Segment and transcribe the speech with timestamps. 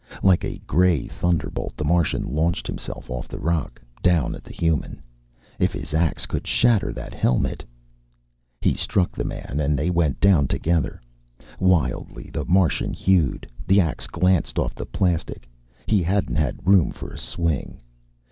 [0.23, 4.99] Like a gray thunderbolt, the Martian launched himself off the rock, down at the human.
[5.59, 7.63] If his axe could shatter that helmet
[8.61, 10.99] He struck the man and they went down together.
[11.59, 13.47] Wildly, the Martian hewed.
[13.67, 15.47] The axe glanced off the plastic
[15.85, 17.79] he hadn't had room for a swing.